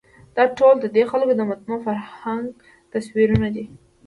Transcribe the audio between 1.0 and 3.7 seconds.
خلکو د متنوع فرهنګ تصویرونه دي.